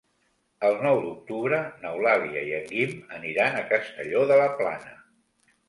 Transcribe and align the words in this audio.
El 0.69 0.77
nou 0.85 1.01
d'octubre 1.03 1.59
n'Eulàlia 1.83 2.43
i 2.49 2.55
en 2.61 2.67
Guim 2.73 2.97
aniran 3.21 3.61
a 3.61 3.65
Castelló 3.75 4.27
de 4.35 4.43
la 4.45 4.51
Plana. 4.59 5.01